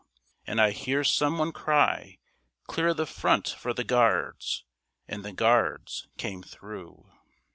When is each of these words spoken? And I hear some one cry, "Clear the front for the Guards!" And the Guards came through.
And 0.47 0.59
I 0.59 0.71
hear 0.71 1.03
some 1.03 1.37
one 1.37 1.51
cry, 1.51 2.17
"Clear 2.65 2.91
the 2.91 3.05
front 3.05 3.49
for 3.49 3.71
the 3.71 3.83
Guards!" 3.83 4.65
And 5.07 5.23
the 5.23 5.31
Guards 5.31 6.07
came 6.17 6.41
through. 6.41 7.05